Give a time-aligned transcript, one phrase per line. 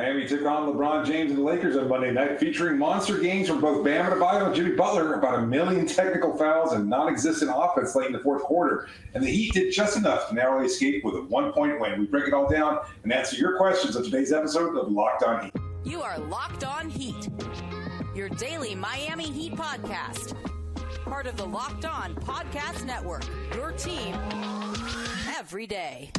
[0.00, 3.60] Miami took on LeBron James and the Lakers on Monday night, featuring monster games from
[3.60, 8.08] both Bam Adebayo and Jimmy Butler, about a million technical fouls and non-existent offense late
[8.08, 8.88] in the fourth quarter.
[9.14, 12.00] And the Heat did just enough to narrowly escape with a one-point win.
[12.00, 15.44] We break it all down and answer your questions on today's episode of Locked On
[15.44, 15.52] Heat.
[15.84, 17.28] You are Locked On Heat,
[18.16, 20.34] your daily Miami Heat podcast.
[21.04, 23.24] Part of the Locked On Podcast Network,
[23.54, 24.16] your team
[25.38, 26.10] every day.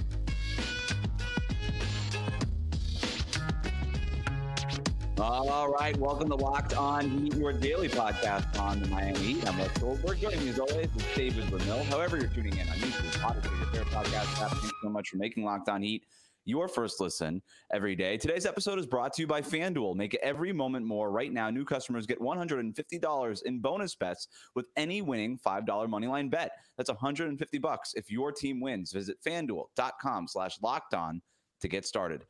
[5.17, 9.47] All right, welcome to Locked On Heat, your daily podcast on the Miami Heat.
[9.47, 10.19] I'm Wes Goldberg.
[10.19, 11.85] Joining me as always is David Ramil.
[11.85, 14.51] However, you're tuning in on YouTube, Spotify, your favorite podcast app.
[14.51, 16.05] Thanks so much for making Locked On Heat
[16.45, 17.41] your first listen
[17.73, 18.17] every day.
[18.17, 19.95] Today's episode is brought to you by FanDuel.
[19.95, 21.11] Make every moment more.
[21.11, 26.51] Right now, new customers get $150 in bonus bets with any winning $5 moneyline bet.
[26.77, 28.91] That's 150 bucks if your team wins.
[28.91, 31.21] Visit FanDuel.com slash locked on
[31.61, 32.23] to get started.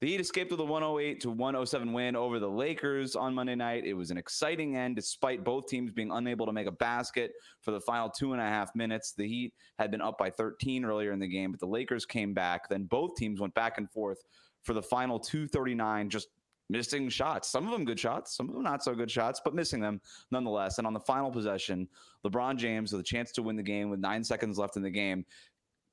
[0.00, 3.86] The Heat escaped with a 108 to 107 win over the Lakers on Monday night.
[3.86, 7.70] It was an exciting end despite both teams being unable to make a basket for
[7.70, 9.12] the final two and a half minutes.
[9.12, 12.34] The Heat had been up by 13 earlier in the game, but the Lakers came
[12.34, 12.68] back.
[12.68, 14.18] Then both teams went back and forth
[14.64, 16.28] for the final 239, just
[16.68, 17.48] missing shots.
[17.48, 20.02] Some of them good shots, some of them not so good shots, but missing them
[20.30, 20.76] nonetheless.
[20.76, 21.88] And on the final possession,
[22.22, 24.90] LeBron James with a chance to win the game with nine seconds left in the
[24.90, 25.24] game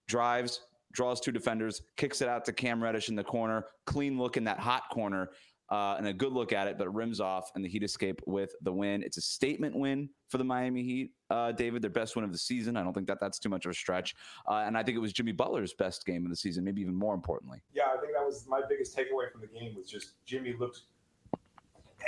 [0.09, 0.59] drives,
[0.93, 3.65] draws two defenders, kicks it out to Cam Reddish in the corner.
[3.85, 5.29] Clean look in that hot corner.
[5.69, 8.21] Uh, and a good look at it, but it rims off, and the Heat escape
[8.27, 9.01] with the win.
[9.01, 12.37] It's a statement win for the Miami Heat, uh, David, their best win of the
[12.37, 12.77] season.
[12.77, 14.13] I don't think that that's too much of a stretch,
[14.47, 16.93] uh, and I think it was Jimmy Butler's best game of the season, maybe even
[16.93, 17.59] more importantly.
[17.73, 20.81] Yeah, I think that was my biggest takeaway from the game was just Jimmy looked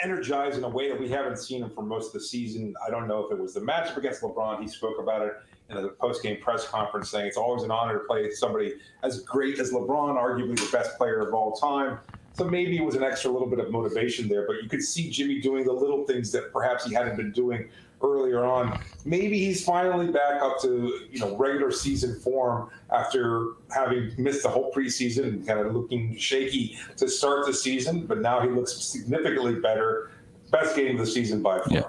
[0.04, 2.76] energized in a way that we haven't seen him for most of the season.
[2.86, 4.62] I don't know if it was the matchup against LeBron.
[4.62, 5.34] He spoke about it
[5.70, 9.60] in the post-game press conference, saying it's always an honor to play somebody as great
[9.60, 12.00] as LeBron, arguably the best player of all time.
[12.34, 15.10] So maybe it was an extra little bit of motivation there, but you could see
[15.10, 17.70] Jimmy doing the little things that perhaps he hadn't been doing
[18.04, 18.80] earlier on.
[19.06, 24.50] Maybe he's finally back up to you know regular season form after having missed the
[24.50, 28.06] whole preseason and kind of looking shaky to start the season.
[28.06, 30.12] But now he looks significantly better.
[30.52, 31.68] Best game of the season by far.
[31.70, 31.84] Yeah.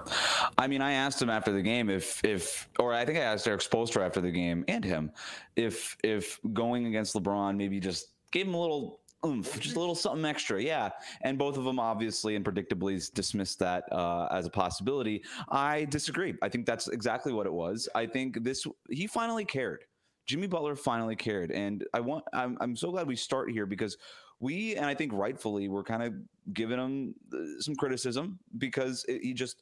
[0.59, 3.47] I mean, I asked him after the game if if or I think I asked
[3.47, 5.13] Erik Spoelstra after the game and him
[5.57, 9.95] if if going against LeBron maybe just gave him a little oomph, just a little
[9.95, 10.63] something extra.
[10.63, 10.91] Yeah.
[11.23, 15.25] And both of them obviously and predictably dismissed that uh, as a possibility.
[15.49, 16.35] I disagree.
[16.43, 17.89] I think that's exactly what it was.
[17.95, 19.85] I think this, he finally cared.
[20.27, 21.51] Jimmy Butler finally cared.
[21.51, 23.97] And I want, I'm, I'm so glad we start here because
[24.41, 26.15] we, and I think rightfully, we're kind of
[26.53, 29.61] giving him uh, some criticism because it, he just,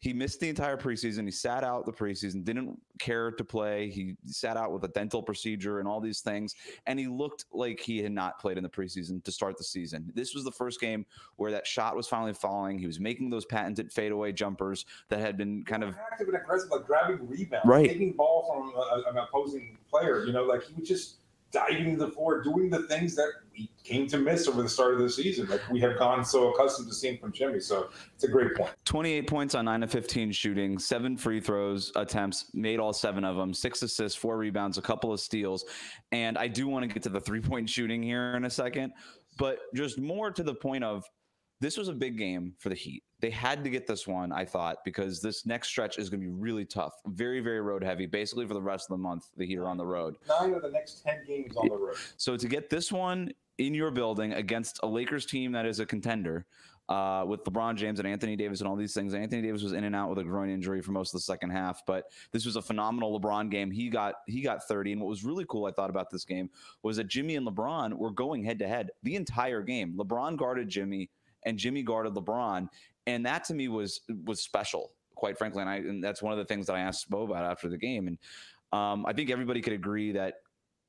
[0.00, 1.24] he missed the entire preseason.
[1.24, 3.88] He sat out the preseason, didn't care to play.
[3.88, 6.54] He sat out with a dental procedure and all these things.
[6.86, 10.10] And he looked like he had not played in the preseason to start the season.
[10.14, 12.78] This was the first game where that shot was finally falling.
[12.78, 16.68] He was making those patented fadeaway jumpers that had been kind of active and aggressive,
[16.70, 17.88] like grabbing rebounds, Right.
[17.88, 20.26] taking ball from a, an opposing player.
[20.26, 21.16] You know, like he was just
[21.54, 24.94] diving into the floor, doing the things that we came to miss over the start
[24.94, 25.48] of the season.
[25.48, 27.60] Like we have gone so accustomed to seeing from Jimmy.
[27.60, 28.72] So it's a great point.
[28.84, 33.36] 28 points on 9 of 15 shooting, seven free throws attempts, made all seven of
[33.36, 35.64] them, six assists, four rebounds, a couple of steals.
[36.10, 38.92] And I do want to get to the three point shooting here in a second,
[39.38, 41.04] but just more to the point of
[41.64, 43.02] this was a big game for the Heat.
[43.20, 46.26] They had to get this one, I thought, because this next stretch is going to
[46.26, 46.92] be really tough.
[47.06, 48.04] Very, very road heavy.
[48.04, 50.16] Basically, for the rest of the month, the Heat are on the road.
[50.28, 51.96] Nine of the next 10 games on the road.
[52.18, 55.86] So to get this one in your building against a Lakers team that is a
[55.86, 56.44] contender
[56.88, 59.14] uh, with LeBron James and Anthony Davis and all these things.
[59.14, 61.50] Anthony Davis was in and out with a groin injury for most of the second
[61.50, 63.70] half, but this was a phenomenal LeBron game.
[63.70, 66.50] He got he got 30, and what was really cool I thought about this game
[66.82, 69.94] was that Jimmy and LeBron were going head to head the entire game.
[69.96, 71.08] LeBron guarded Jimmy,
[71.44, 72.68] and Jimmy guarded LeBron,
[73.06, 74.92] and that to me was was special.
[75.14, 77.44] Quite frankly, and I and that's one of the things that I asked Bo about
[77.44, 78.18] after the game, and
[78.72, 80.34] um, I think everybody could agree that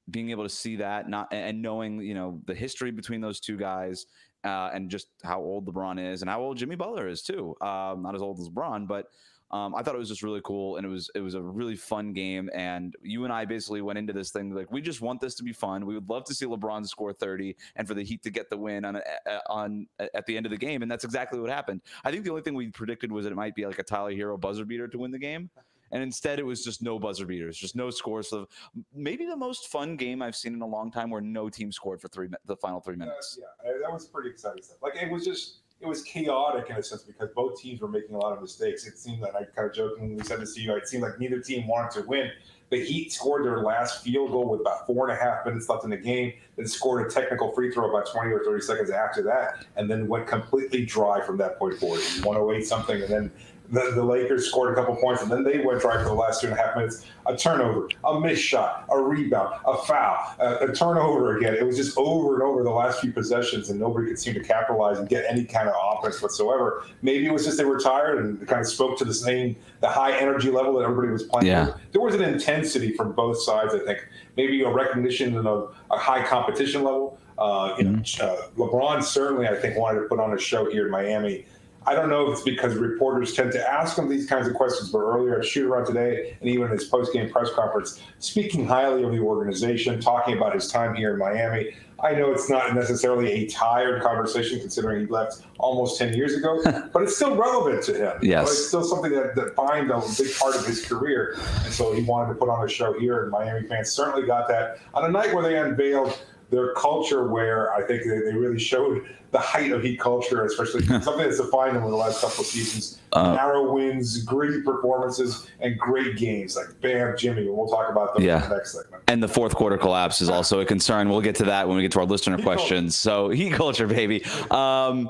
[0.09, 3.57] being able to see that not and knowing you know the history between those two
[3.57, 4.05] guys
[4.43, 7.55] uh, and just how old LeBron is and how old Jimmy Butler is too.
[7.61, 9.07] Um, not as old as LeBron, but
[9.51, 11.75] um, I thought it was just really cool and it was it was a really
[11.75, 12.49] fun game.
[12.53, 15.43] And you and I basically went into this thing like we just want this to
[15.43, 15.85] be fun.
[15.85, 18.57] We would love to see LeBron score 30 and for the Heat to get the
[18.57, 19.01] win on a,
[19.47, 20.81] on at the end of the game.
[20.81, 21.81] And that's exactly what happened.
[22.03, 24.11] I think the only thing we predicted was that it might be like a Tyler
[24.11, 25.49] Herro buzzer beater to win the game.
[25.91, 28.29] And instead, it was just no buzzer beaters, just no scores.
[28.29, 28.49] So
[28.93, 32.01] maybe the most fun game I've seen in a long time, where no team scored
[32.01, 33.39] for three the final three minutes.
[33.39, 34.77] Uh, yeah, that was pretty exciting stuff.
[34.81, 38.15] Like it was just it was chaotic in a sense because both teams were making
[38.15, 38.87] a lot of mistakes.
[38.87, 40.73] It seemed like I kind of jokingly said this to you.
[40.75, 42.31] It seemed like neither team wanted to win.
[42.69, 45.83] The Heat scored their last field goal with about four and a half minutes left
[45.83, 49.21] in the game, then scored a technical free throw about 20 or 30 seconds after
[49.23, 52.01] that, and then went completely dry from that point forward.
[52.23, 53.31] 108 something, and then
[53.71, 56.41] the, the Lakers scored a couple points, and then they went dry for the last
[56.41, 57.05] two and a half minutes.
[57.25, 61.55] A turnover, a missed shot, a rebound, a foul, a, a, turnover again.
[61.55, 64.43] It was just over and over the last few possessions, and nobody could seem to
[64.43, 66.85] capitalize and get any kind of offense whatsoever.
[67.01, 69.89] Maybe it was just they were tired and kind of spoke to the same the
[69.89, 71.47] high energy level that everybody was playing.
[71.47, 71.73] Yeah.
[71.91, 72.21] There was an
[72.55, 73.73] intensity from both sides.
[73.73, 74.07] I think
[74.37, 77.19] maybe a recognition of a high competition level.
[77.37, 78.25] Uh, you mm-hmm.
[78.25, 81.45] know, uh, LeBron certainly, I think, wanted to put on a show here in Miami
[81.87, 84.89] I don't know if it's because reporters tend to ask him these kinds of questions,
[84.91, 88.65] but earlier at shoot around today and even in his post game press conference, speaking
[88.65, 91.75] highly of the organization, talking about his time here in Miami.
[92.03, 96.61] I know it's not necessarily a tired conversation considering he left almost 10 years ago,
[96.93, 98.19] but it's still relevant to him.
[98.21, 98.49] Yes.
[98.49, 101.37] It's still something that defined a big part of his career.
[101.63, 104.47] And so he wanted to put on a show here, and Miami fans certainly got
[104.49, 108.59] that on a night where they unveiled their culture where I think they, they really
[108.59, 112.41] showed the height of Heat culture, especially something that's defined them in the last couple
[112.41, 113.01] of seasons.
[113.11, 117.47] Uh, Narrow wins, gritty performances, and great games like Bam, Jimmy.
[117.47, 118.43] We'll talk about them yeah.
[118.43, 119.03] in the next segment.
[119.07, 121.09] And the fourth quarter collapse is also a concern.
[121.09, 123.01] We'll get to that when we get to our listener heat questions.
[123.01, 123.27] Culture.
[123.27, 124.23] So Heat culture, baby.
[124.51, 125.09] Um,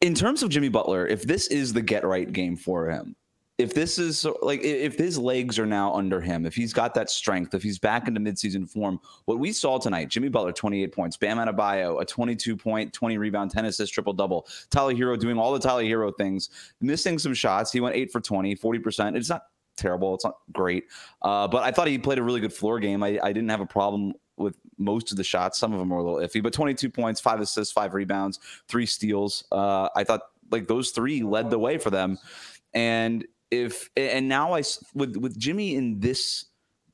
[0.00, 3.16] in terms of Jimmy Butler, if this is the get right game for him,
[3.60, 7.10] if this is like if his legs are now under him, if he's got that
[7.10, 11.16] strength, if he's back into midseason form, what we saw tonight, Jimmy Butler, 28 points,
[11.16, 14.46] Bam Adebayo, a 22 point, 20 rebound, 10 assists, triple double.
[14.70, 16.48] Tyler Herro doing all the Tyler Herro things,
[16.80, 17.70] missing some shots.
[17.70, 19.16] He went eight for 20, 40%.
[19.16, 19.42] It's not
[19.76, 20.14] terrible.
[20.14, 20.84] It's not great.
[21.20, 23.02] Uh, but I thought he played a really good floor game.
[23.02, 25.58] I, I didn't have a problem with most of the shots.
[25.58, 28.86] Some of them were a little iffy, but 22 points, five assists, five rebounds, three
[28.86, 29.44] steals.
[29.52, 32.18] Uh, I thought like those three led the way for them.
[32.72, 34.62] And if and now I
[34.94, 36.46] with with Jimmy in this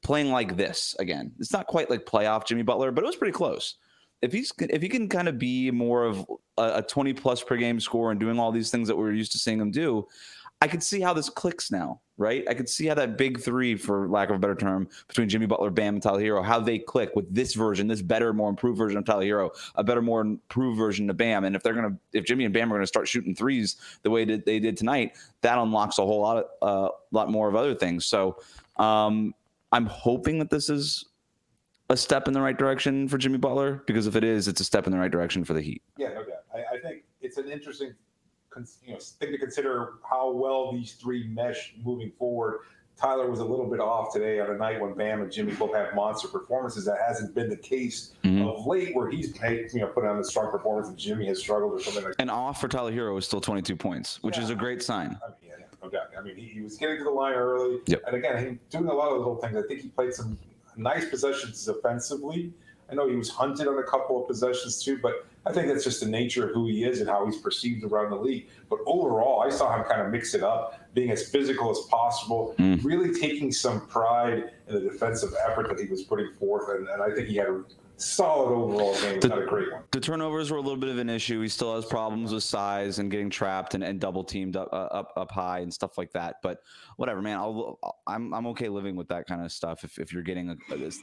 [0.03, 1.33] playing like this again.
[1.39, 3.75] It's not quite like playoff Jimmy Butler, but it was pretty close.
[4.23, 6.25] If he's if he can kind of be more of
[6.57, 9.33] a, a 20 plus per game score and doing all these things that we're used
[9.33, 10.07] to seeing him do,
[10.63, 12.43] I could see how this clicks now, right?
[12.49, 15.45] I could see how that big three, for lack of a better term, between Jimmy
[15.45, 18.79] Butler, Bam, and Tyler Herro, how they click with this version, this better, more improved
[18.79, 21.45] version of Tyler Herro, a better, more improved version of Bam.
[21.45, 24.25] And if they're gonna, if Jimmy and Bam are gonna start shooting threes the way
[24.25, 27.75] that they did tonight, that unlocks a whole lot, of, uh, lot more of other
[27.75, 28.07] things.
[28.07, 28.39] So
[28.79, 29.35] um,
[29.73, 31.05] I'm hoping that this is
[31.91, 34.65] a step in the right direction for Jimmy Butler because if it is, it's a
[34.65, 35.83] step in the right direction for the Heat.
[35.99, 36.45] Yeah, no doubt.
[36.53, 37.95] I, I think it's an interesting
[38.85, 42.61] you know thing to consider how well these three mesh moving forward.
[42.97, 45.75] Tyler was a little bit off today on a night when Bam and Jimmy both
[45.75, 46.87] have monster performances.
[46.87, 48.47] That hasn't been the case mm-hmm.
[48.47, 51.39] of late, where he's made, you know put on a strong performance and Jimmy has
[51.39, 52.15] struggled or something like.
[52.19, 54.45] And off for Tyler Herro is still 22 points, which yeah.
[54.45, 55.19] is a great sign.
[55.23, 56.09] I mean, yeah, no doubt.
[56.19, 58.03] I mean, he, he, was getting to the line early, yep.
[58.07, 59.57] and again, he doing a lot of little things.
[59.57, 60.39] I think he played some
[60.77, 62.53] nice possessions offensively.
[62.91, 65.85] I know he was hunted on a couple of possessions too, but I think that's
[65.85, 68.49] just the nature of who he is and how he's perceived around the league.
[68.69, 72.57] But overall, I saw him kind of mix it up, being as physical as possible,
[72.59, 72.83] mm.
[72.85, 76.69] really taking some pride in the defensive effort that he was putting forth.
[76.77, 77.63] And, and I think he had a
[77.97, 79.83] solid overall game, the, not a great one.
[79.91, 81.41] The turnovers were a little bit of an issue.
[81.41, 84.77] He still has problems with size and getting trapped and, and double teamed up, uh,
[84.77, 86.37] up up high and stuff like that.
[86.43, 86.59] But
[86.97, 87.39] whatever, man.
[87.39, 90.57] I'll, I'm I'm okay living with that kind of stuff if, if you're getting a,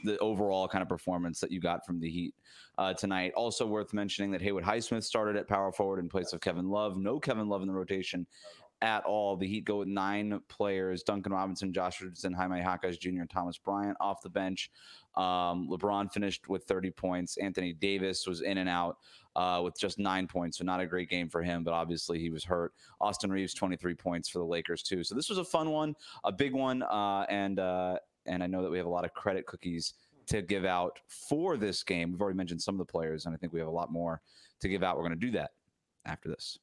[0.04, 2.34] the overall kind of performance that you got from the Heat
[2.78, 3.32] uh, tonight.
[3.34, 6.96] Also worth mentioning that Haywood Highsmith started at power forward in place of Kevin Love.
[6.96, 8.26] No Kevin Love in the rotation
[8.82, 9.36] at all.
[9.36, 13.58] The Heat go with nine players: Duncan Robinson, Josh Richardson, Jaime Jaquez Jr., and Thomas
[13.58, 14.70] Bryant off the bench.
[15.16, 17.36] Um, LeBron finished with 30 points.
[17.36, 18.98] Anthony Davis was in and out
[19.36, 21.64] uh, with just nine points, so not a great game for him.
[21.64, 22.72] But obviously he was hurt.
[23.00, 25.04] Austin Reaves, 23 points for the Lakers too.
[25.04, 28.62] So this was a fun one, a big one, uh, and uh, and I know
[28.62, 29.94] that we have a lot of credit cookies
[30.26, 32.12] to give out for this game.
[32.12, 34.20] We've already mentioned some of the players, and I think we have a lot more
[34.60, 34.96] to give out.
[34.96, 35.50] We're going to do that
[36.06, 36.58] after this.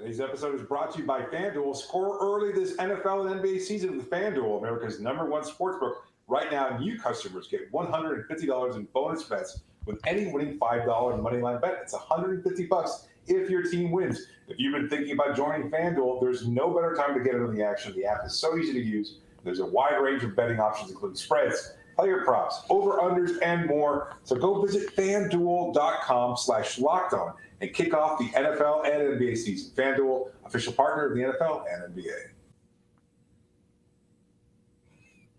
[0.00, 1.76] Today's episode is brought to you by FanDuel.
[1.76, 5.96] Score early this NFL and NBA season with FanDuel, America's number one sportsbook.
[6.26, 11.80] Right now, new customers get $150 in bonus bets with any winning $5 moneyline bet.
[11.82, 14.26] It's 150 bucks if your team wins.
[14.48, 17.62] If you've been thinking about joining FanDuel, there's no better time to get into the
[17.62, 17.94] action.
[17.94, 19.18] The app is so easy to use.
[19.44, 24.16] There's a wide range of betting options, including spreads, player props, over-unders, and more.
[24.24, 29.72] So go visit FanDuel.com slash locked on and kick off the NFL and NBA season.
[29.74, 32.30] FanDuel, official partner of the NFL and NBA.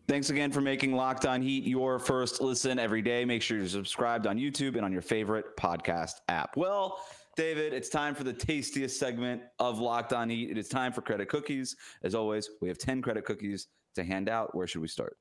[0.08, 3.24] Thanks again for making Locked On Heat your first listen every day.
[3.24, 6.58] Make sure you're subscribed on YouTube and on your favorite podcast app.
[6.58, 7.00] Well,
[7.38, 10.52] David, it's time for the tastiest segment of Locked On Eat.
[10.52, 11.78] It is time for credit cookies.
[12.04, 14.54] As always, we have 10 credit cookies to hand out.
[14.54, 15.18] Where should we start?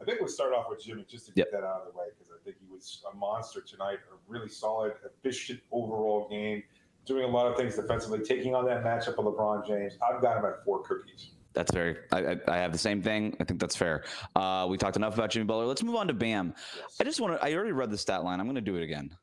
[0.00, 2.06] I think we'll start off with Jimmy just to get that out of the way
[2.16, 3.98] because I think he was a monster tonight.
[4.12, 6.62] A really solid, efficient overall game,
[7.06, 9.94] doing a lot of things defensively, taking on that matchup of LeBron James.
[10.02, 11.30] I've got him at four cookies.
[11.54, 11.96] That's very.
[12.12, 13.34] I, I, have the same thing.
[13.40, 14.04] I think that's fair.
[14.34, 15.64] Uh, we talked enough about Jimmy Butler.
[15.64, 16.52] Let's move on to Bam.
[16.76, 16.96] Yes.
[17.00, 17.42] I just want to.
[17.42, 18.40] I already read the stat line.
[18.40, 19.16] I'm going to do it again.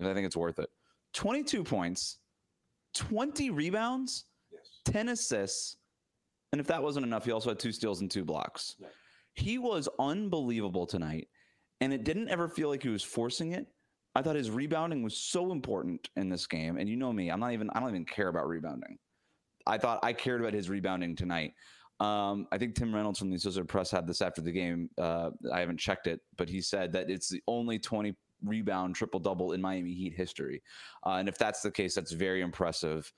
[0.00, 0.68] I think it's worth it.
[1.12, 2.18] 22 points,
[2.94, 4.62] 20 rebounds, yes.
[4.86, 5.76] 10 assists,
[6.50, 8.74] and if that wasn't enough, he also had two steals and two blocks.
[8.80, 8.88] Yeah.
[9.34, 11.28] He was unbelievable tonight,
[11.80, 13.66] and it didn't ever feel like he was forcing it.
[14.14, 17.40] I thought his rebounding was so important in this game, and you know me, I'm
[17.40, 18.96] not even I don't even care about rebounding.
[19.66, 21.54] I thought I cared about his rebounding tonight.
[22.00, 24.90] Um, I think Tim Reynolds from the Associated Press had this after the game.
[24.98, 28.14] Uh, I haven't checked it, but he said that it's the only 20
[28.44, 30.62] rebound triple double in Miami Heat history,
[31.04, 33.12] uh, and if that's the case, that's very impressive.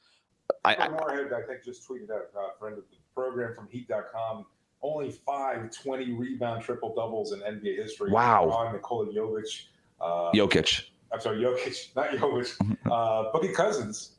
[0.65, 4.47] I, I, I think, just tweeted out, uh, friend of the program from Heat.com,
[4.83, 8.11] only five 20 rebound triple doubles in NBA history.
[8.11, 8.49] Wow.
[8.51, 9.67] LeBron, Nikola Jovic.
[10.01, 10.85] Uh, Jokic.
[11.13, 12.55] I'm sorry, Jokic, not Jovic.
[12.87, 14.13] uh, Boogie Cousins.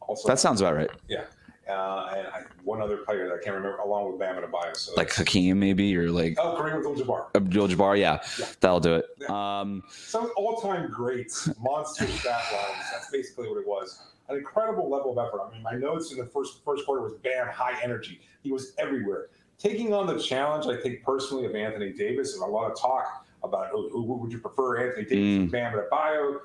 [0.00, 0.90] Also, That sounds about right.
[1.08, 1.24] Yeah.
[1.68, 4.76] Uh, and I, one other player that I can't remember, along with Bam Adebayo.
[4.76, 7.28] So Like Hakeem, maybe, or like Oh, Kareem Abdul-Jabbar.
[7.34, 7.98] Abdul Jabbar.
[7.98, 8.46] Yeah, Yeah.
[8.60, 9.30] that'll do it.
[9.30, 12.84] Um, Some all-time greats, monster stat lines.
[12.92, 14.02] That's basically what it was.
[14.28, 15.40] An incredible level of effort.
[15.42, 18.20] I mean, my notes in the first first quarter was Bam, high energy.
[18.42, 19.28] He was everywhere.
[19.58, 23.26] Taking on the challenge, I think personally, of Anthony Davis, and a lot of talk
[23.42, 25.46] about who, who would you prefer, Anthony Davis Mm.
[25.48, 26.40] or Bam Adebayo.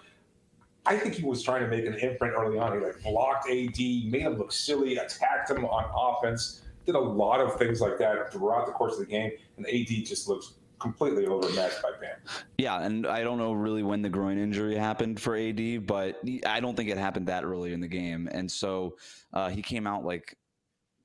[0.86, 2.78] I think he was trying to make an imprint early on.
[2.80, 7.40] He like blocked AD, made him look silly, attacked him on offense, did a lot
[7.42, 11.26] of things like that throughout the course of the game, and AD just looks completely
[11.28, 12.16] overmatched by Bam.
[12.58, 16.60] yeah, and I don't know really when the groin injury happened for AD, but I
[16.62, 18.96] don't think it happened that early in the game, and so
[19.34, 20.38] uh, he came out like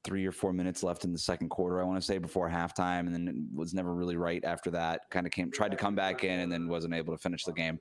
[0.04, 3.00] three or four minutes left in the second quarter, I want to say, before halftime,
[3.00, 5.10] and then it was never really right after that.
[5.10, 7.52] Kind of came, tried to come back in, and then wasn't able to finish the
[7.52, 7.80] game.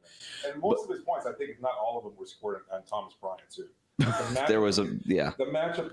[0.50, 2.84] And most of his points, I think, if not all of them, were scored on
[2.84, 3.68] Thomas Bryant too.
[4.00, 5.34] The matchup- There was a yeah.
[5.38, 5.92] the matchup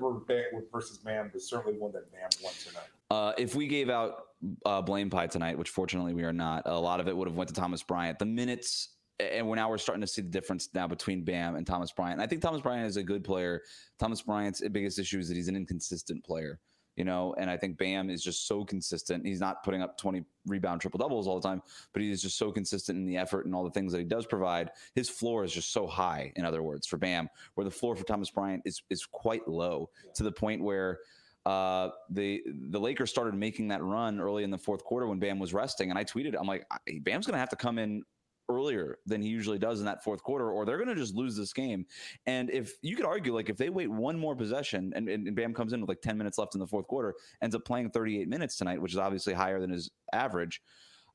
[0.73, 2.89] versus Bam was certainly one that Bam won tonight.
[3.11, 4.29] Uh, if we gave out
[4.65, 7.37] uh, blame pie tonight, which fortunately we are not, a lot of it would have
[7.37, 8.19] went to Thomas Bryant.
[8.19, 8.91] The minutes,
[9.21, 12.21] and we're now we're starting to see the difference now between Bam and Thomas Bryant.
[12.21, 13.63] I think Thomas Bryant is a good player.
[13.99, 16.59] Thomas Bryant's biggest issue is that he's an inconsistent player,
[16.97, 17.35] you know.
[17.39, 19.27] And I think Bam is just so consistent.
[19.27, 21.63] He's not putting up twenty rebound triple doubles all the time,
[21.93, 24.05] but he is just so consistent in the effort and all the things that he
[24.05, 24.71] does provide.
[24.95, 26.33] His floor is just so high.
[26.37, 29.91] In other words, for Bam, where the floor for Thomas Bryant is is quite low
[30.15, 30.99] to the point where
[31.47, 35.39] uh, the the Lakers started making that run early in the fourth quarter when Bam
[35.39, 36.67] was resting, and I tweeted, I'm like,
[37.03, 38.03] Bam's going to have to come in
[38.51, 41.37] earlier than he usually does in that fourth quarter, or they're going to just lose
[41.37, 41.87] this game.
[42.27, 45.55] And if you could argue, like, if they wait one more possession and, and, Bam
[45.55, 48.29] comes in with like 10 minutes left in the fourth quarter, ends up playing 38
[48.29, 50.61] minutes tonight, which is obviously higher than his average,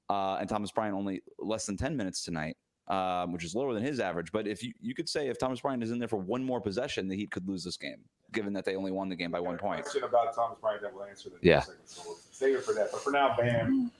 [0.10, 2.58] uh, and Thomas Bryant only less than 10 minutes tonight.
[2.88, 5.60] Um, which is lower than his average, but if you, you could say if Thomas
[5.60, 7.98] Bryant is in there for one more possession, the Heat could lose this game,
[8.32, 9.82] given that they only won the game by one point.
[9.82, 11.62] Question about Thomas Bryant that we'll answer in Yeah.
[11.86, 12.92] so we'll save it for that.
[12.92, 13.92] But for now, Bam,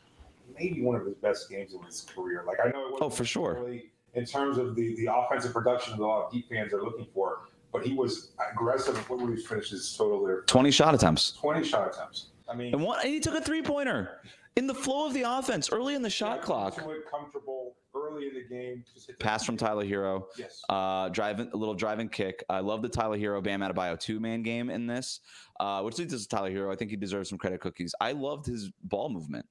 [0.58, 2.44] maybe one of his best games of his career.
[2.48, 3.54] Like I know it wasn't Oh, for sure.
[3.54, 6.82] necessarily in terms of the the offensive production that a lot of deep fans are
[6.84, 7.40] looking for,
[7.72, 8.98] but he was aggressive.
[9.10, 10.42] What would he finish his total there?
[10.44, 11.32] 20 shot attempts.
[11.34, 12.28] Twenty shot attempts.
[12.50, 14.20] I mean, And one, and he took a three pointer
[14.56, 16.76] in the flow of the offense early in the shot got clock.
[17.12, 18.84] comfortable early in the game.
[18.94, 20.62] Just Pass from Tyler Herro, Yes.
[20.70, 22.44] uh, driving a little driving kick.
[22.50, 25.22] I love the Tyler Herro Bam Adebayo two man game in this,
[25.60, 26.72] uh, which leads us to Tyler Herro.
[26.72, 27.96] I think he deserves some credit cookies.
[28.00, 29.46] I loved his ball movement.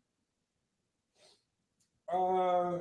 [2.15, 2.79] Uh,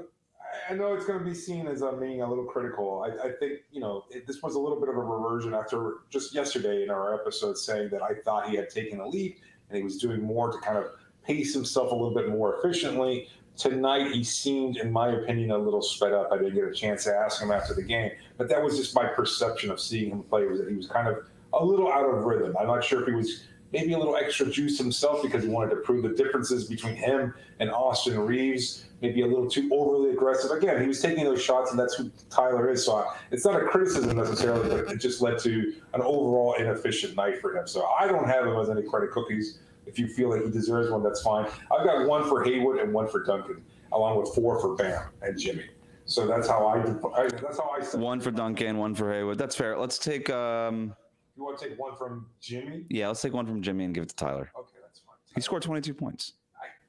[0.69, 3.03] I know it's going to be seen as I'm being a little critical.
[3.03, 5.95] I, I think you know it, this was a little bit of a reversion after
[6.09, 9.37] just yesterday in our episode saying that I thought he had taken a lead
[9.69, 10.85] and he was doing more to kind of
[11.25, 13.29] pace himself a little bit more efficiently.
[13.55, 16.29] Tonight he seemed, in my opinion, a little sped up.
[16.31, 18.95] I didn't get a chance to ask him after the game, but that was just
[18.95, 20.45] my perception of seeing him play.
[20.45, 21.17] Was that he was kind of
[21.53, 22.55] a little out of rhythm.
[22.59, 23.43] I'm not sure if he was
[23.73, 27.33] maybe a little extra juice himself because he wanted to prove the differences between him
[27.59, 28.85] and Austin Reaves.
[29.01, 30.51] Maybe a little too overly aggressive.
[30.51, 32.85] Again, he was taking those shots, and that's who Tyler is.
[32.85, 37.41] So it's not a criticism necessarily, but it just led to an overall inefficient night
[37.41, 37.67] for him.
[37.67, 39.59] So I don't have him as any credit cookies.
[39.85, 41.45] If you feel like he deserves one, that's fine.
[41.45, 43.61] I've got one for Haywood and one for Duncan,
[43.91, 45.65] along with four for Bam and Jimmy.
[46.05, 46.79] So that's how I.
[46.79, 47.97] That's how I.
[47.97, 49.37] One for Duncan, one for Haywood.
[49.37, 49.77] That's fair.
[49.77, 50.95] Let's take um
[51.35, 52.85] You want to take one from Jimmy?
[52.89, 54.51] yeah, let's take one from Jimmy and give it to Tyler.
[54.57, 55.15] Okay, that's fine.
[55.35, 56.33] He scored 22 points.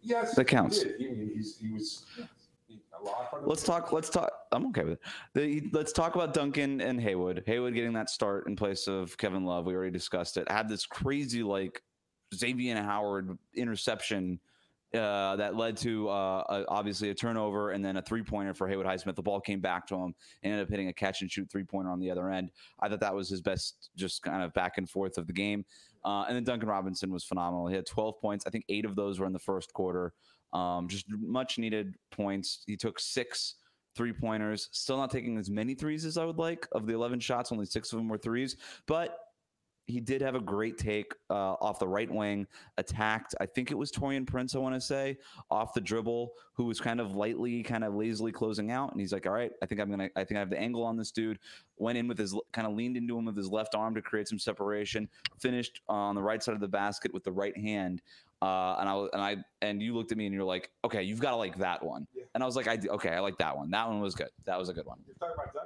[0.02, 0.82] Yes, That counts.
[0.82, 1.00] He, did.
[1.00, 2.04] he, he was.
[2.68, 3.90] He, I lock on Let's talk.
[3.90, 4.30] Let's talk.
[4.52, 5.00] I'm okay with it.
[5.32, 7.42] The, let's talk about Duncan and Haywood.
[7.46, 9.64] Haywood getting that start in place of Kevin Love.
[9.64, 10.50] We already discussed it.
[10.50, 11.82] Had this crazy like
[12.34, 14.40] Xavien Howard interception
[14.94, 18.68] uh, that led to uh, a, obviously a turnover and then a three pointer for
[18.68, 19.14] Haywood Highsmith.
[19.14, 21.64] The ball came back to him and ended up hitting a catch and shoot three
[21.64, 22.50] pointer on the other end.
[22.80, 25.64] I thought that was his best, just kind of back and forth of the game.
[26.04, 27.66] Uh, and then Duncan Robinson was phenomenal.
[27.66, 28.46] He had 12 points.
[28.46, 30.12] I think eight of those were in the first quarter.
[30.52, 32.62] Um, just much needed points.
[32.66, 33.56] He took six
[33.96, 36.66] three pointers, still not taking as many threes as I would like.
[36.72, 39.18] Of the 11 shots, only six of them were threes, but
[39.87, 42.47] he did have a great take uh, off the right wing,
[42.79, 43.35] attacked.
[43.41, 45.19] I think it was Taurean Prince, I want to say,
[45.50, 48.93] off the dribble, who was kind of lightly, kind of lazily closing out.
[48.93, 50.85] And he's like, "All right, I think I'm gonna, I think I have the angle
[50.85, 51.38] on this dude."
[51.76, 54.29] Went in with his, kind of leaned into him with his left arm to create
[54.29, 55.09] some separation.
[55.38, 58.00] Finished on the right side of the basket with the right hand.
[58.41, 61.21] Uh, and I and I and you looked at me and you're like, okay, you've
[61.21, 62.07] got to like that one.
[62.14, 62.25] Yeah.
[62.35, 63.71] And I was like, I okay, I like that one.
[63.71, 64.29] That one was good.
[64.45, 64.99] That was a good one.
[65.07, 65.63] You're talking about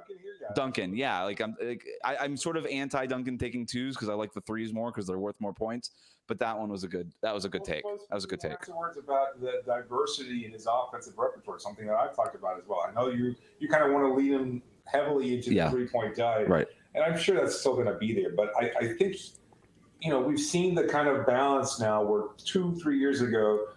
[0.55, 1.23] Duncan yeah.
[1.23, 4.41] Like I'm, like, I, I'm sort of anti Duncan taking twos because I like the
[4.41, 5.91] threes more because they're worth more points.
[6.27, 7.83] But that one was a good, that was a good take.
[7.83, 8.67] That was a good take.
[8.67, 12.85] words about the diversity in his offensive repertoire, something that I've talked about as well.
[12.87, 15.65] I know you you kind of want to lead him heavily into Yeah.
[15.65, 16.67] the three point dive, Right.
[16.95, 18.31] And I'm sure that's still going to be there.
[18.35, 19.15] But I, I think,
[20.01, 23.67] you know, we've seen the kind of balance now where two, three years ago,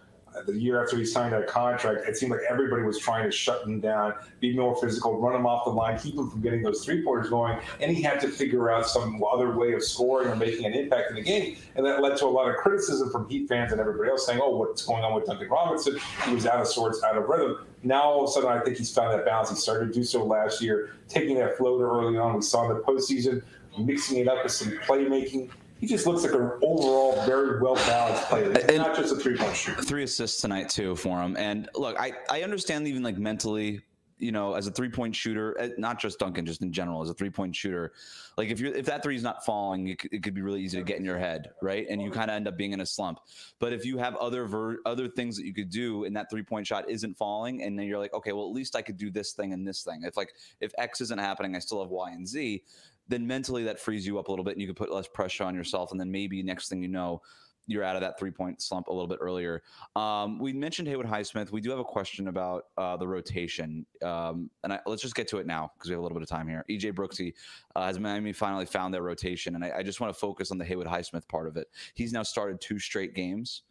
[0.45, 3.63] the year after he signed that contract, it seemed like everybody was trying to shut
[3.65, 6.83] him down, be more physical, run him off the line, keep him from getting those
[6.83, 7.59] three pointers going.
[7.79, 11.09] And he had to figure out some other way of scoring or making an impact
[11.09, 11.57] in the game.
[11.75, 14.39] And that led to a lot of criticism from Heat fans and everybody else saying,
[14.41, 15.97] oh, what's going on with Duncan Robinson?
[16.25, 17.65] He was out of sorts, out of rhythm.
[17.83, 19.49] Now, all of a sudden, I think he's found that balance.
[19.49, 22.35] He started to do so last year, taking that floater early on.
[22.35, 23.43] We saw in the postseason,
[23.77, 25.49] mixing it up with some playmaking.
[25.83, 28.53] He just looks like an overall very well balanced player.
[28.53, 29.81] He's And- not just a three point shooter.
[29.81, 31.35] Three assists tonight too for him.
[31.35, 33.81] And look, I I understand even like mentally.
[34.19, 37.09] You know, as a three point shooter, eh, not just Duncan, just in general, as
[37.09, 37.91] a three point shooter,
[38.37, 40.61] like if you're if that three is not falling, it, could- it could be really
[40.61, 41.85] easy to get in your head, right?
[41.89, 43.19] And you kind of end up being in a slump.
[43.59, 46.43] But if you have other ver- other things that you could do, and that three
[46.43, 49.11] point shot isn't falling, and then you're like, okay, well at least I could do
[49.11, 50.03] this thing and this thing.
[50.03, 52.63] If like if X isn't happening, I still have Y and Z.
[53.07, 55.43] Then mentally that frees you up a little bit, and you can put less pressure
[55.43, 55.91] on yourself.
[55.91, 57.21] And then maybe next thing you know,
[57.67, 59.61] you're out of that three point slump a little bit earlier.
[59.95, 61.51] Um, we mentioned Haywood Highsmith.
[61.51, 65.27] We do have a question about uh, the rotation, um, and I, let's just get
[65.29, 66.65] to it now because we have a little bit of time here.
[66.69, 67.33] EJ Brooksy
[67.75, 70.57] uh, has Miami finally found their rotation, and I, I just want to focus on
[70.57, 71.67] the Haywood Highsmith part of it.
[71.93, 73.63] He's now started two straight games.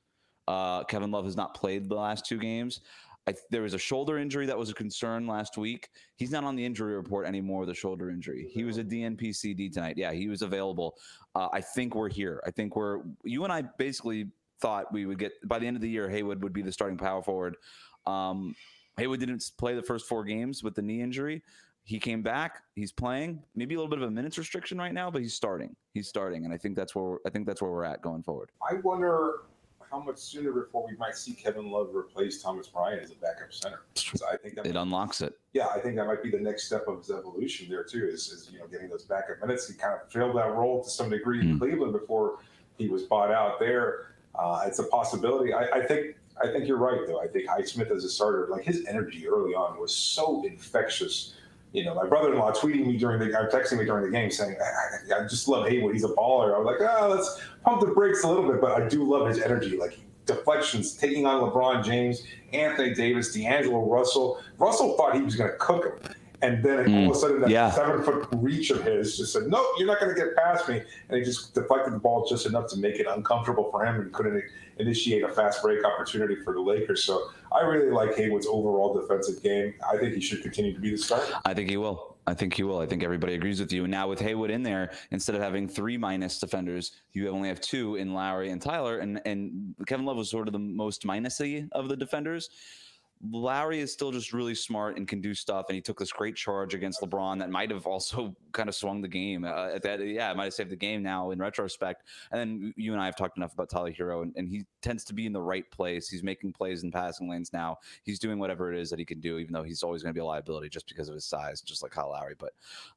[0.48, 2.80] Uh, Kevin Love has not played the last two games.
[3.26, 5.90] I, there was a shoulder injury that was a concern last week.
[6.16, 8.50] He's not on the injury report anymore with a shoulder injury.
[8.52, 9.96] He was a DNPCD tonight.
[9.96, 10.96] Yeah, he was available.
[11.34, 12.42] Uh, I think we're here.
[12.46, 13.02] I think we're.
[13.22, 14.26] You and I basically
[14.60, 16.08] thought we would get by the end of the year.
[16.08, 17.56] Haywood would be the starting power forward.
[18.06, 18.56] Um,
[18.96, 21.42] Haywood didn't play the first four games with the knee injury.
[21.84, 22.62] He came back.
[22.74, 23.42] He's playing.
[23.54, 25.74] Maybe a little bit of a minutes restriction right now, but he's starting.
[25.94, 28.50] He's starting, and I think that's where I think that's where we're at going forward.
[28.68, 29.42] I wonder
[29.92, 33.52] how much sooner before we might see Kevin Love replace Thomas Bryant as a backup
[33.52, 33.82] center.
[33.94, 35.38] So I think that It unlocks it.
[35.52, 38.06] yeah, I think that might be the next step of his evolution there too.
[38.10, 39.68] Is, is you know getting those backup minutes.
[39.68, 41.58] He kind of filled that role to some degree in Mm.
[41.58, 42.38] Cleveland before
[42.78, 44.14] he was bought out there.
[44.34, 45.52] Uh, it's a possibility.
[45.52, 47.20] I, I think I think you're right though.
[47.20, 51.34] I think Highsmith as a starter, like his energy early on was so infectious.
[51.72, 54.56] You know, my brother-in-law tweeting me during the, uh, texting me during the game saying,
[54.60, 55.94] I, I just love Haywood.
[55.94, 56.54] He's a baller.
[56.54, 59.26] I was like, oh, let's pump the brakes a little bit, but I do love
[59.26, 59.78] his energy.
[59.78, 64.42] Like deflections, taking on LeBron James, Anthony Davis, D'Angelo Russell.
[64.58, 66.14] Russell thought he was going to cook him.
[66.42, 67.10] And then all mm.
[67.10, 67.70] of a sudden, that yeah.
[67.70, 70.82] seven foot reach of his just said, Nope, you're not going to get past me.
[71.08, 74.12] And he just deflected the ball just enough to make it uncomfortable for him and
[74.12, 74.42] couldn't
[74.78, 77.04] initiate a fast break opportunity for the Lakers.
[77.04, 79.74] So I really like Haywood's overall defensive game.
[79.88, 81.32] I think he should continue to be the starter.
[81.44, 82.16] I think he will.
[82.26, 82.78] I think he will.
[82.78, 83.84] I think everybody agrees with you.
[83.84, 87.60] And now with Haywood in there, instead of having three minus defenders, you only have
[87.60, 88.98] two in Lowry and Tyler.
[88.98, 92.48] And and Kevin Love was sort of the most minusy of the defenders.
[93.30, 96.34] Lowry is still just really smart and can do stuff, and he took this great
[96.34, 99.44] charge against LeBron that might have also kind of swung the game.
[99.44, 102.04] Uh, at that, yeah, it might have saved the game now in retrospect.
[102.32, 105.04] And then you and I have talked enough about Tyler Herro, and, and he tends
[105.04, 106.08] to be in the right place.
[106.08, 107.76] He's making plays in passing lanes now.
[108.02, 110.18] He's doing whatever it is that he can do, even though he's always going to
[110.18, 112.34] be a liability just because of his size, just like Kyle Lowry.
[112.36, 112.52] But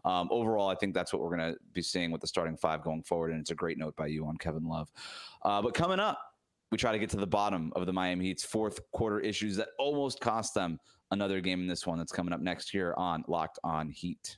[0.05, 2.83] um, overall, I think that's what we're going to be seeing with the starting five
[2.83, 4.91] going forward, and it's a great note by you on Kevin Love.
[5.43, 6.19] Uh, but coming up
[6.71, 9.69] we try to get to the bottom of the Miami Heat's fourth quarter issues that
[9.79, 10.79] almost cost them
[11.11, 14.37] another game in this one that's coming up next year on Locked On Heat.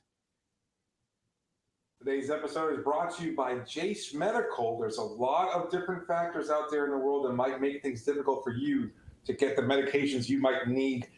[1.98, 4.78] Today's episode is brought to you by Jase Medical.
[4.78, 8.02] There's a lot of different factors out there in the world that might make things
[8.02, 8.90] difficult for you
[9.24, 11.08] to get the medications you might need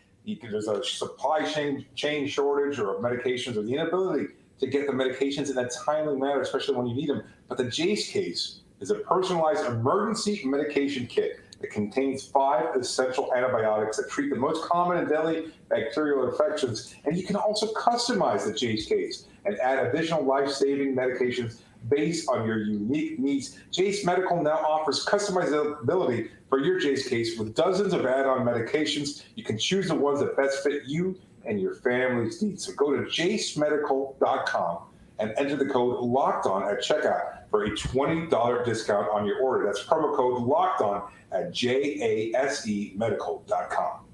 [0.43, 4.27] there's a supply chain chain shortage or medications or the inability
[4.59, 7.23] to get the medications in a timely manner, especially when you need them.
[7.49, 13.99] But the Jase case is a personalized emergency medication kit that contains five essential antibiotics
[13.99, 16.95] that treat the most common and deadly bacterial infections.
[17.05, 22.47] And you can also customize the Jase case and add additional life-saving medications based on
[22.47, 23.59] your unique needs.
[23.71, 29.23] Jase Medical now offers customizability for your Jase case with dozens of add-on medications.
[29.35, 32.67] You can choose the ones that best fit you and your family's needs.
[32.67, 34.79] So go to jasemedical.com
[35.19, 39.67] and enter the code locked on at checkout for a $20 discount on your order.
[39.67, 44.07] That's promo code locked on at jasemedical.com.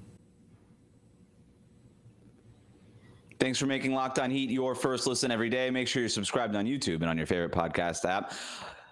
[3.39, 5.69] Thanks for making Locked On Heat your first listen every day.
[5.69, 8.33] Make sure you're subscribed on YouTube and on your favorite podcast app.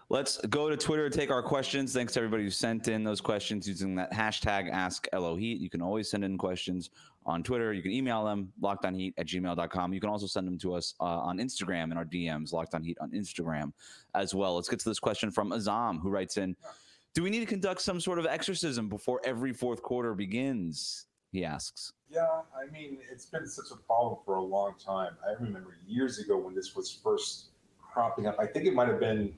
[0.09, 1.91] Let's go to Twitter to take our questions.
[1.91, 5.59] Thanks to everybody who sent in those questions using that hashtag AskLOHeat.
[5.59, 6.91] You can always send in questions
[7.25, 7.73] on Twitter.
[7.73, 9.93] You can email them, lockedonheat at gmail.com.
[9.93, 12.83] You can also send them to us uh, on Instagram in our DMs, Locked On
[12.83, 13.73] Heat on Instagram
[14.13, 14.55] as well.
[14.55, 16.55] Let's get to this question from Azam, who writes in
[17.15, 21.07] Do we need to conduct some sort of exorcism before every fourth quarter begins?
[21.31, 21.93] He asks.
[22.11, 25.17] Yeah, I mean, it's been such a problem for a long time.
[25.27, 27.47] I remember years ago when this was first
[27.81, 28.39] cropping up.
[28.39, 29.33] I think it might have been,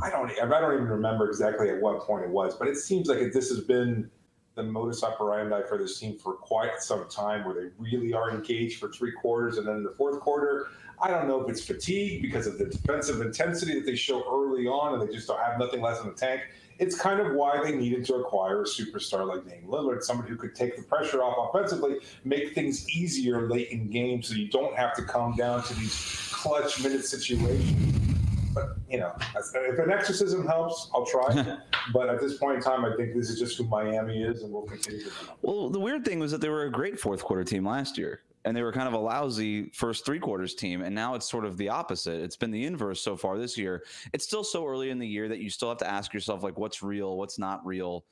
[0.00, 3.08] I don't, I don't even remember exactly at what point it was, but it seems
[3.08, 4.10] like this has been
[4.54, 8.78] the modus operandi for this team for quite some time, where they really are engaged
[8.78, 10.68] for three quarters, and then the fourth quarter,
[11.00, 14.66] I don't know if it's fatigue because of the defensive intensity that they show early
[14.66, 16.42] on, and they just don't have nothing left in the tank
[16.78, 20.36] it's kind of why they needed to acquire a superstar like Dame Lillard, somebody who
[20.36, 24.74] could take the pressure off offensively, make things easier late in games so you don't
[24.74, 28.11] have to come down to these clutch minute situations.
[28.54, 31.58] But, you know, if an exorcism helps, I'll try.
[31.92, 34.52] but at this point in time, I think this is just who Miami is, and
[34.52, 35.10] we'll continue to.
[35.42, 38.20] Well, the weird thing was that they were a great fourth quarter team last year
[38.44, 40.82] and they were kind of a lousy first three quarters team.
[40.82, 42.20] And now it's sort of the opposite.
[42.20, 43.84] It's been the inverse so far this year.
[44.12, 46.58] It's still so early in the year that you still have to ask yourself, like,
[46.58, 48.04] what's real, what's not real.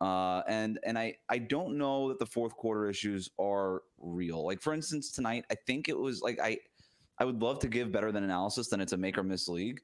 [0.00, 4.44] Uh, and and I I don't know that the fourth quarter issues are real.
[4.44, 6.58] Like for instance, tonight I think it was like I
[7.18, 9.80] I would love to give better than analysis than it's a make or miss league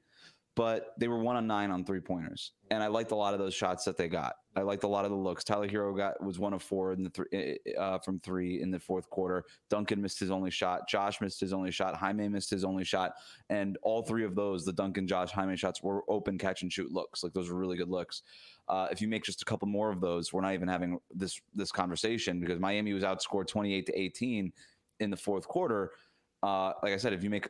[0.59, 3.39] but they were one on nine on three pointers, and I liked a lot of
[3.39, 4.33] those shots that they got.
[4.57, 5.45] I liked a lot of the looks.
[5.45, 8.61] Tyler Herro got was one of four in the three eh, eh, uh, from three
[8.61, 9.45] in the fourth quarter.
[9.69, 10.89] Duncan missed his only shot.
[10.89, 11.95] Josh missed his only shot.
[11.95, 13.13] Jaime missed his only shot,
[13.49, 16.91] and all three of those, the Duncan, Josh, Jaime shots, were open catch and shoot
[16.91, 17.23] looks.
[17.23, 18.23] Like those were really good looks.
[18.67, 21.39] Uh, if you make just a couple more of those, we're not even having this
[21.55, 24.51] this conversation because Miami was outscored twenty eight to eighteen
[24.99, 25.91] in the fourth quarter.
[26.41, 27.47] Uh, like I said, if you make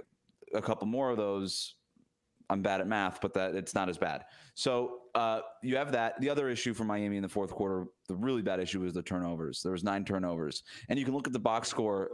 [0.53, 1.75] a couple more of those,
[2.49, 4.25] I'm bad at math, but that it's not as bad.
[4.55, 6.19] So uh, you have that.
[6.19, 9.03] The other issue for Miami in the fourth quarter, the really bad issue was the
[9.03, 9.61] turnovers.
[9.61, 12.09] There was nine turnovers, and you can look at the box score.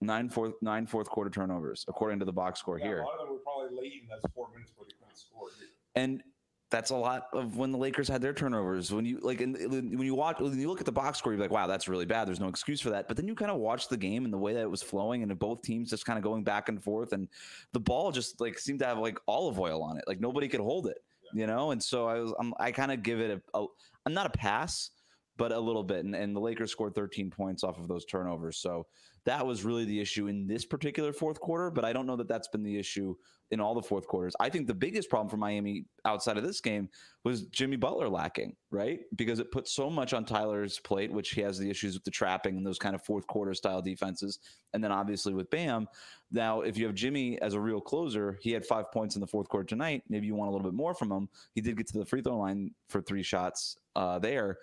[0.00, 3.00] Nine fourth nine fourth quarter turnovers, according to the box score yeah, here.
[3.00, 5.48] A lot of them were probably late in those four minutes where they couldn't score.
[5.94, 6.22] And
[6.70, 8.92] that's a lot of when the Lakers had their turnovers.
[8.92, 11.40] When you like, and when you watch, when you look at the box score, you're
[11.40, 12.26] like, wow, that's really bad.
[12.26, 13.06] There's no excuse for that.
[13.06, 15.22] But then you kind of watch the game and the way that it was flowing,
[15.22, 17.28] and both teams just kind of going back and forth, and
[17.72, 20.04] the ball just like seemed to have like olive oil on it.
[20.06, 20.98] Like nobody could hold it,
[21.32, 21.42] yeah.
[21.42, 21.70] you know.
[21.70, 23.66] And so I was, I'm, i kind of give it a, a,
[24.06, 24.90] I'm not a pass,
[25.36, 26.04] but a little bit.
[26.04, 28.58] And, and the Lakers scored 13 points off of those turnovers.
[28.58, 28.86] So
[29.24, 31.70] that was really the issue in this particular fourth quarter.
[31.70, 33.14] But I don't know that that's been the issue
[33.50, 34.34] in all the fourth quarters.
[34.40, 36.88] I think the biggest problem for Miami outside of this game
[37.24, 39.00] was Jimmy Butler lacking, right?
[39.16, 42.10] Because it put so much on Tyler's plate, which he has the issues with the
[42.10, 44.38] trapping and those kind of fourth quarter style defenses.
[44.72, 45.86] And then obviously with Bam.
[46.32, 49.26] Now, if you have Jimmy as a real closer, he had five points in the
[49.26, 50.02] fourth quarter tonight.
[50.08, 51.28] Maybe you want a little bit more from him.
[51.54, 54.58] He did get to the free throw line for three shots uh, there.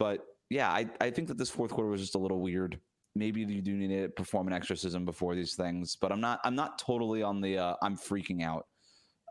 [0.00, 2.80] But yeah, I, I think that this fourth quarter was just a little weird.
[3.14, 6.54] Maybe you do need to perform an exorcism before these things but i'm not i'm
[6.54, 8.66] not totally on the uh, i'm freaking out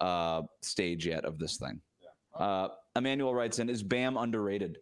[0.02, 1.80] uh, stage yet of this thing.
[2.02, 2.46] Yeah.
[2.46, 4.80] uh, emmanuel writes in is bam underrated?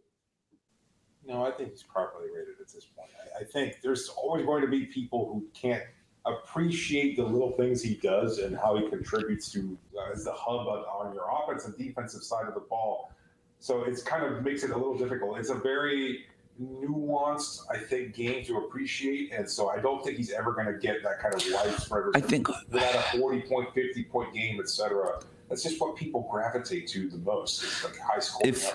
[1.25, 3.09] No i think he's properly rated at this point.
[3.35, 5.83] I, I think there's always going to be people who can't
[6.25, 10.67] appreciate the little things he does and how he contributes to uh, as the hub
[10.67, 13.11] on, on your offensive and defensive side of the ball
[13.59, 16.25] so it's kind of makes it a little difficult it's a very
[16.61, 19.31] nuanced, I think, game to appreciate.
[19.31, 22.05] And so I don't think he's ever going to get that kind of widespread.
[22.15, 25.19] I think without a 40 point, 50 point game, etc.
[25.49, 27.63] That's just what people gravitate to the most.
[27.63, 28.53] It's like high scoring.
[28.53, 28.73] If,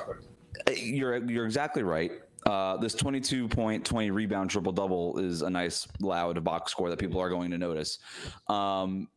[0.76, 2.12] you're you're exactly right.
[2.46, 6.98] Uh, this 22 point, 20 rebound triple double is a nice loud box score that
[6.98, 7.98] people are going to notice.
[8.48, 9.08] Um,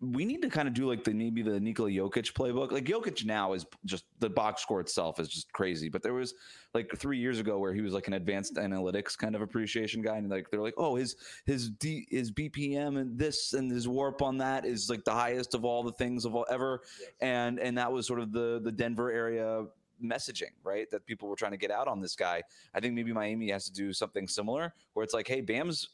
[0.00, 2.70] we need to kind of do like the maybe the Nikola Jokic playbook.
[2.70, 5.88] Like Jokic now is just the box score itself is just crazy.
[5.88, 6.34] But there was
[6.74, 10.16] like three years ago where he was like an advanced analytics kind of appreciation guy,
[10.18, 14.20] and like they're like, oh, his his D his BPM and this and his warp
[14.20, 17.10] on that is like the highest of all the things of all ever, Yes.
[17.22, 19.64] and and that was sort of the the Denver area
[20.04, 20.90] messaging, right?
[20.90, 22.42] That people were trying to get out on this guy.
[22.74, 25.88] I think maybe Miami has to do something similar where it's like, hey, Bam's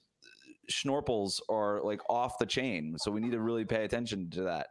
[0.70, 2.96] schnorpels are like off the chain.
[2.98, 4.68] So we need to really pay attention to that,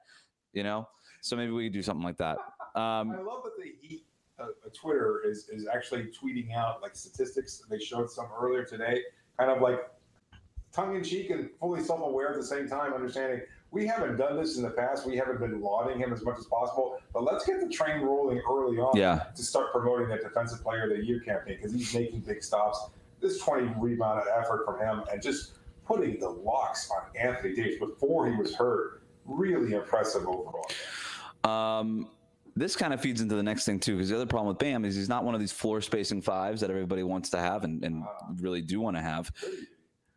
[0.53, 0.87] you know?
[1.21, 2.37] So maybe we could do something like that.
[2.73, 4.05] Um, I love that the Heat
[4.39, 7.63] uh, uh, Twitter is is actually tweeting out like statistics.
[7.69, 9.01] They showed some earlier today,
[9.37, 9.79] kind of like
[10.71, 14.37] tongue in cheek and fully self aware at the same time, understanding we haven't done
[14.37, 15.07] this in the past.
[15.07, 18.41] We haven't been lauding him as much as possible, but let's get the train rolling
[18.49, 19.23] early on yeah.
[19.33, 22.89] to start promoting that defensive player of the year campaign because he's making big stops.
[23.21, 25.53] This 20 rebound effort from him and just
[25.85, 29.03] putting the locks on Anthony Davis before he was hurt.
[29.25, 30.69] Really impressive overall.
[31.43, 32.09] Um,
[32.55, 34.83] this kind of feeds into the next thing too, because the other problem with Bam
[34.83, 37.83] is he's not one of these floor spacing fives that everybody wants to have and,
[37.83, 38.03] and
[38.39, 39.31] really do want to have.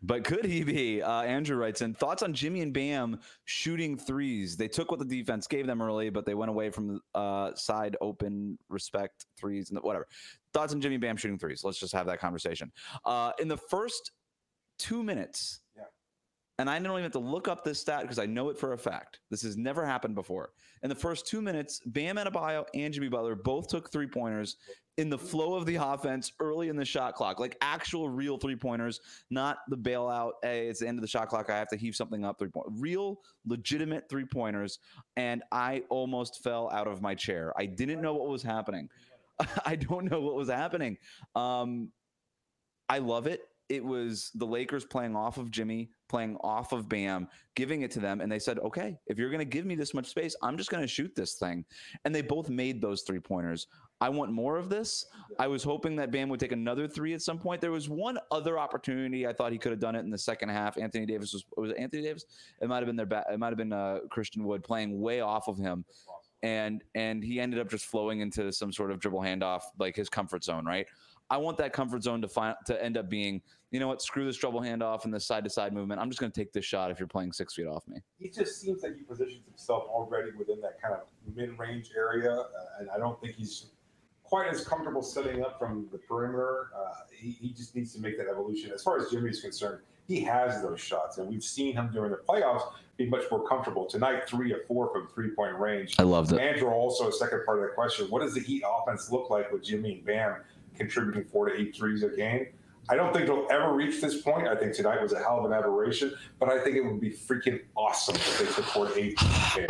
[0.07, 1.01] But could he be?
[1.01, 4.55] Uh, Andrew writes in thoughts on Jimmy and Bam shooting threes.
[4.55, 7.97] They took what the defense gave them early, but they went away from uh, side
[8.03, 10.07] open respect threes and whatever.
[10.53, 11.63] Thoughts on Jimmy and Bam shooting threes?
[11.65, 12.71] Let's just have that conversation.
[13.07, 14.11] Uh, in the first
[14.79, 15.85] two minutes, Yeah.
[16.59, 18.73] and I don't even have to look up this stat because I know it for
[18.73, 19.21] a fact.
[19.31, 20.51] This has never happened before.
[20.83, 24.57] In the first two minutes, Bam Adebayo and Jimmy Butler both took three pointers
[24.97, 28.55] in the flow of the offense early in the shot clock, like actual real three
[28.55, 30.33] pointers, not the bailout.
[30.43, 31.51] Hey, it's the end of the shot clock.
[31.51, 32.39] I have to heave something up.
[32.39, 34.79] Three point, real legitimate three pointers,
[35.17, 37.53] and I almost fell out of my chair.
[37.57, 38.89] I didn't know what was happening.
[39.67, 40.97] I don't know what was happening.
[41.35, 41.91] Um,
[42.89, 43.41] I love it.
[43.69, 48.01] It was the Lakers playing off of Jimmy, playing off of Bam, giving it to
[48.01, 48.21] them.
[48.21, 50.71] And they said, okay, if you're going to give me this much space, I'm just
[50.71, 51.65] going to shoot this thing.
[52.05, 53.67] And they both made those three pointers.
[54.01, 55.07] I want more of this.
[55.39, 57.61] I was hoping that Bam would take another three at some point.
[57.61, 59.27] There was one other opportunity.
[59.27, 60.77] I thought he could have done it in the second half.
[60.77, 62.25] Anthony Davis was was it Anthony Davis?
[62.61, 63.25] It might have been their back.
[63.33, 65.85] It might have been uh, Christian Wood playing way off of him,
[66.43, 70.11] and and he ended up just flowing into some sort of dribble handoff, like his
[70.11, 70.87] comfort zone, right?
[71.31, 74.03] I want that comfort zone to find to end up being, you know what?
[74.03, 76.01] Screw this dribble handoff and this side to side movement.
[76.01, 77.99] I'm just going to take this shot if you're playing six feet off me.
[78.19, 81.01] he just seems like he positions himself already within that kind of
[81.35, 82.47] mid-range area, uh,
[82.81, 83.67] and I don't think he's
[84.23, 86.71] quite as comfortable setting up from the perimeter.
[86.77, 88.71] Uh, he, he just needs to make that evolution.
[88.73, 92.11] As far as Jimmy is concerned, he has those shots, and we've seen him during
[92.11, 93.87] the playoffs be much more comfortable.
[93.87, 95.95] Tonight, three or four from three-point range.
[95.99, 96.41] I love that.
[96.41, 99.51] Andrew, also a second part of the question: What does the Heat offense look like
[99.51, 100.37] with Jimmy and Bam
[100.77, 102.47] contributing four to eight threes a game?
[102.89, 104.47] I don't think they'll ever reach this point.
[104.47, 107.11] I think tonight was a hell of an aberration, but I think it would be
[107.11, 109.15] freaking awesome if they took four to eight.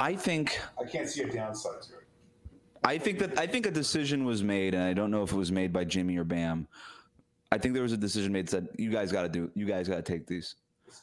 [0.01, 2.05] I think I can't see a downside to it.
[2.83, 5.37] I think that I think a decision was made, and I don't know if it
[5.37, 6.67] was made by Jimmy or Bam.
[7.53, 9.65] I think there was a decision made that said you guys got to do, you
[9.65, 10.57] guys got to take these.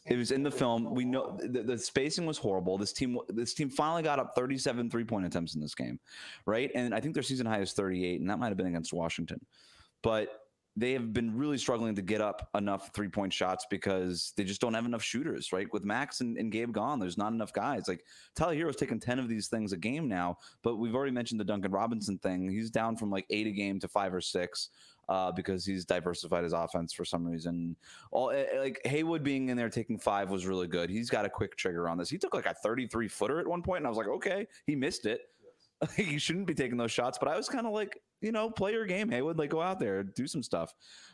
[0.06, 0.94] It was in the film.
[0.94, 2.78] We know the, the spacing was horrible.
[2.78, 6.00] This team, this team finally got up 37 three point attempts in this game,
[6.46, 6.72] right?
[6.76, 9.40] And I think their season high is 38, and that might have been against Washington.
[10.04, 10.42] But
[10.78, 14.62] they have been really struggling to get up enough three point shots because they just
[14.62, 15.68] don't have enough shooters, right?
[15.74, 17.88] With Max and, and Gabe gone, there's not enough guys.
[17.88, 21.40] Like Tyler Herro's taking 10 of these things a game now, but we've already mentioned
[21.40, 22.50] the Duncan Robinson thing.
[22.50, 24.70] He's down from like eight a game to five or six.
[25.10, 27.76] Uh, because he's diversified his offense for some reason.
[28.12, 30.90] All eh, eh, like Haywood being in there taking five was really good.
[30.90, 32.10] He's got a quick trigger on this.
[32.10, 34.76] He took like a 33 footer at one point, and I was like, okay, he
[34.76, 35.22] missed it.
[35.98, 38.72] he shouldn't be taking those shots, but I was kind of like, you know, play
[38.72, 39.38] your game, Haywood.
[39.38, 40.74] Like, go out there, do some stuff.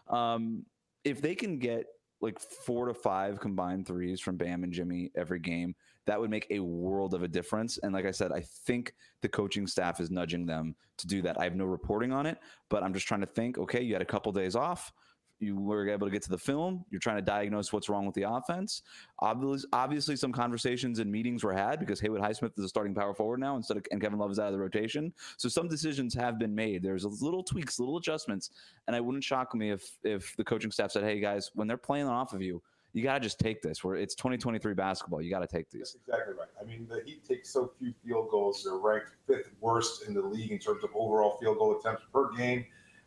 [0.09, 0.65] Um,
[1.03, 1.85] if they can get
[2.19, 5.75] like four to five combined threes from Bam and Jimmy every game,
[6.07, 7.77] that would make a world of a difference.
[7.77, 11.39] And like I said, I think the coaching staff is nudging them to do that.
[11.39, 12.39] I have no reporting on it,
[12.69, 13.57] but I'm just trying to think.
[13.57, 14.91] Okay, you had a couple days off.
[15.39, 16.83] You were able to get to the film.
[16.89, 18.81] You're trying to diagnose what's wrong with the offense.
[19.19, 23.13] Obviously, obviously, some conversations and meetings were had because Haywood Highsmith is a starting power
[23.13, 25.13] forward now instead of and Kevin Love is out of the rotation.
[25.37, 26.81] So some decisions have been made.
[26.81, 28.49] There's little tweaks, little adjustments,
[28.87, 31.77] and it wouldn't shock me if if the coaching staff said, "Hey guys, when they're
[31.77, 32.61] playing off of you,
[32.93, 33.83] you got to just take this.
[33.83, 35.81] Where it's 2023 basketball, you got to take these.
[35.81, 36.49] That's these." exactly right.
[36.59, 38.63] I mean, the Heat take so few field goals.
[38.63, 42.31] They're ranked fifth worst in the league in terms of overall field goal attempts per
[42.31, 42.65] game.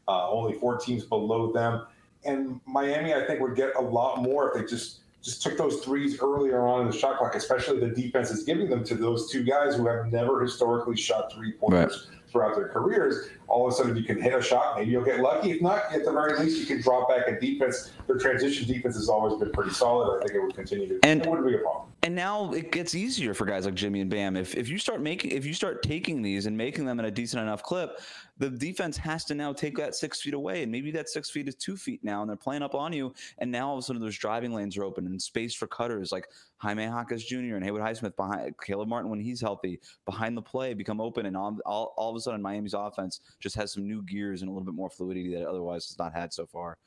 [0.09, 1.87] Uh, only four teams below them.
[2.25, 5.81] And Miami, I think, would get a lot more if they just just took those
[5.81, 9.31] threes earlier on in the shot clock, especially the defense is giving them to those
[9.31, 13.29] two guys who have never historically shot three pointers throughout their careers.
[13.51, 14.79] All of a sudden, you can hit a shot.
[14.79, 15.51] Maybe you'll get lucky.
[15.51, 17.93] If not, at the very least, you can drop back a defense.
[18.07, 20.17] Their transition defense has always been pretty solid.
[20.17, 21.01] I think it would continue to.
[21.03, 21.89] And- it wouldn't be a problem.
[22.03, 24.37] and now it gets easier for guys like Jimmy and Bam.
[24.37, 27.11] If if you start making if you start taking these and making them in a
[27.11, 28.01] decent enough clip,
[28.39, 31.47] the defense has to now take that six feet away, and maybe that six feet
[31.47, 33.83] is two feet now, and they're playing up on you, and now all of a
[33.83, 37.57] sudden those driving lanes are open and space for cutters like Jaime Jaquez Jr.
[37.57, 41.37] and Haywood Highsmith behind Caleb Martin when he's healthy behind the play become open, and
[41.37, 44.53] all, all, all of a sudden Miami's offense just has some new gears and a
[44.53, 46.79] little bit more fluidity that otherwise has not had so far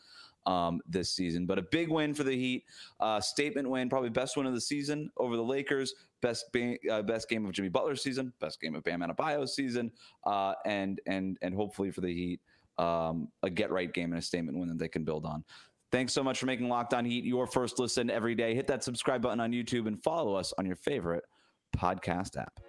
[0.45, 1.45] um, this season.
[1.45, 2.65] But a big win for the Heat,
[2.99, 5.93] uh, statement win, probably best win of the season over the Lakers.
[6.21, 9.91] Best ba- uh, best game of Jimmy Butler's season, best game of Bam Adebayo's season,
[10.25, 12.39] uh, and and and hopefully for the Heat,
[12.77, 15.43] um, a get right game and a statement win that they can build on.
[15.91, 18.55] Thanks so much for making Locked On Heat your first listen every day.
[18.55, 21.23] Hit that subscribe button on YouTube and follow us on your favorite
[21.77, 22.59] podcast app.